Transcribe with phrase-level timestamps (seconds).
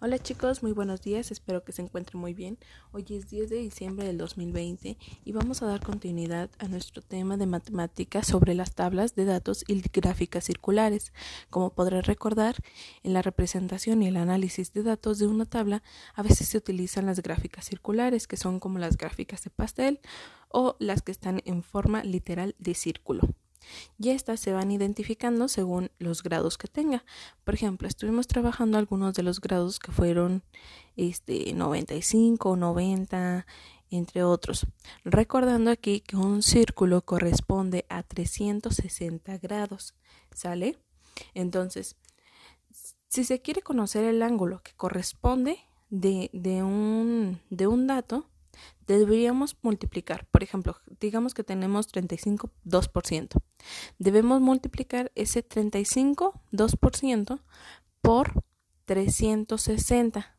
[0.00, 2.58] Hola chicos, muy buenos días, espero que se encuentren muy bien.
[2.90, 7.36] Hoy es 10 de diciembre del 2020 y vamos a dar continuidad a nuestro tema
[7.36, 11.12] de matemáticas sobre las tablas de datos y gráficas circulares.
[11.48, 12.56] Como podrán recordar,
[13.04, 17.06] en la representación y el análisis de datos de una tabla a veces se utilizan
[17.06, 20.00] las gráficas circulares, que son como las gráficas de pastel
[20.48, 23.28] o las que están en forma literal de círculo
[23.98, 27.04] y estas se van identificando según los grados que tenga.
[27.44, 30.42] Por ejemplo, estuvimos trabajando algunos de los grados que fueron
[30.96, 33.46] este 95, 90,
[33.90, 34.66] entre otros.
[35.04, 39.94] Recordando aquí que un círculo corresponde a 360 grados,
[40.32, 40.78] ¿sale?
[41.34, 41.96] Entonces,
[43.08, 45.58] si se quiere conocer el ángulo que corresponde
[45.90, 48.26] de, de, un, de un dato,
[48.86, 50.26] deberíamos multiplicar.
[50.26, 53.42] Por ejemplo, digamos que tenemos 35, 2%.
[53.98, 57.40] Debemos multiplicar ese 35, 2%
[58.00, 58.44] por
[58.84, 60.36] 360,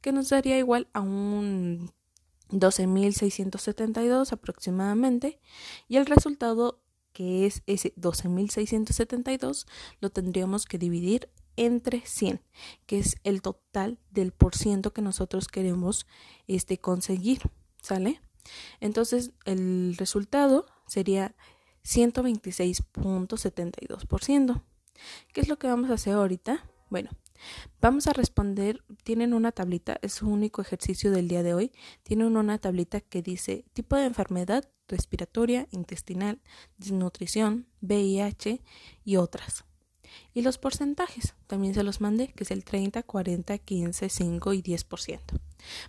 [0.00, 1.92] que nos daría igual a un
[2.50, 5.40] 12.672 aproximadamente.
[5.88, 6.80] Y el resultado,
[7.12, 9.66] que es ese 12.672,
[10.00, 11.30] lo tendríamos que dividir
[11.60, 12.42] entre 100,
[12.86, 16.06] que es el total del por ciento que nosotros queremos
[16.46, 17.42] este, conseguir,
[17.82, 18.22] ¿sale?
[18.80, 21.34] Entonces, el resultado sería
[21.84, 24.62] 126.72%.
[25.34, 26.64] ¿Qué es lo que vamos a hacer ahorita?
[26.88, 27.10] Bueno,
[27.80, 32.38] vamos a responder, tienen una tablita, es su único ejercicio del día de hoy, tienen
[32.38, 36.40] una tablita que dice tipo de enfermedad respiratoria, intestinal,
[36.78, 38.62] desnutrición, VIH
[39.04, 39.66] y otras.
[40.34, 44.62] Y los porcentajes, también se los mandé, que es el 30, 40, 15, 5 y
[44.62, 45.20] 10%.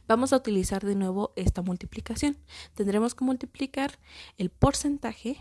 [0.08, 2.38] Vamos a utilizar de nuevo esta multiplicación.
[2.75, 4.00] Tendremos que multiplicar
[4.38, 5.38] el porcentaje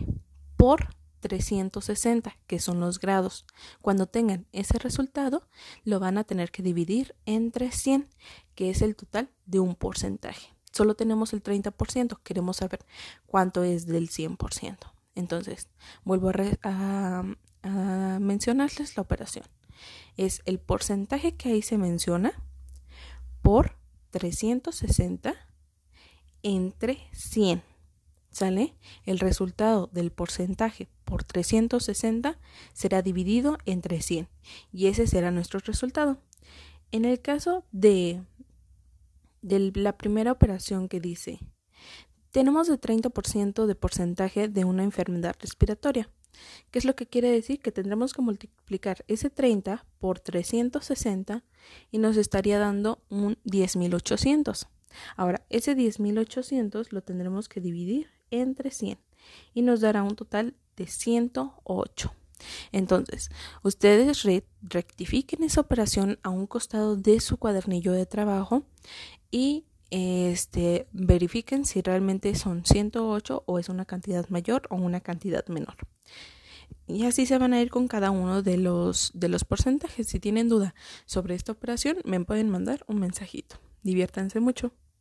[0.57, 3.45] por 360, que son los grados.
[3.81, 5.47] Cuando tengan ese resultado,
[5.83, 8.09] lo van a tener que dividir entre 100,
[8.55, 10.53] que es el total de un porcentaje.
[10.71, 12.85] Solo tenemos el 30%, queremos saber
[13.25, 14.77] cuánto es del 100%.
[15.15, 15.67] Entonces,
[16.03, 19.45] vuelvo a, a, a mencionarles la operación.
[20.17, 22.33] Es el porcentaje que ahí se menciona
[23.41, 23.77] por
[24.11, 25.35] 360
[26.43, 27.63] entre 100.
[28.29, 28.75] ¿Sale?
[29.05, 32.39] El resultado del porcentaje por 360
[32.71, 34.29] será dividido entre 100
[34.71, 36.21] y ese será nuestro resultado.
[36.93, 38.23] En el caso de,
[39.41, 41.39] de la primera operación que dice,
[42.31, 46.09] tenemos el 30% de porcentaje de una enfermedad respiratoria.
[46.71, 47.59] ¿Qué es lo que quiere decir?
[47.59, 51.43] Que tendremos que multiplicar ese 30 por 360
[51.91, 54.67] y nos estaría dando un 10.800.
[55.15, 58.99] Ahora, ese 10.800 lo tendremos que dividir entre 100
[59.53, 62.13] y nos dará un total de 108.
[62.71, 63.29] Entonces,
[63.63, 64.23] ustedes
[64.61, 68.63] rectifiquen esa operación a un costado de su cuadernillo de trabajo
[69.29, 75.45] y este, verifiquen si realmente son 108 o es una cantidad mayor o una cantidad
[75.47, 75.75] menor.
[76.87, 80.07] Y así se van a ir con cada uno de los, de los porcentajes.
[80.07, 80.73] Si tienen duda
[81.05, 83.57] sobre esta operación, me pueden mandar un mensajito.
[83.83, 84.73] Diviértanse mucho.